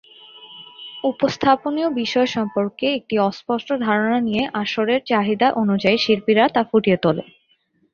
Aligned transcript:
উপস্থাপনীয় 1.03 1.89
বিষয় 1.93 2.27
সম্পর্কে 2.27 2.85
একটা 2.97 3.15
অস্পষ্ট 3.23 3.69
ধারণা 3.85 4.17
নিয়ে 4.19 4.43
আসরের 4.61 5.01
চাহিদা 5.05 5.47
অনুযায়ী 5.53 5.97
শিল্পীরা 5.97 6.45
তা 6.49 6.61
ফুটিয়ে 6.69 6.97
তোলে। 6.97 7.23